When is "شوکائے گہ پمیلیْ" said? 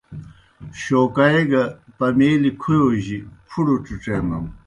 0.81-2.51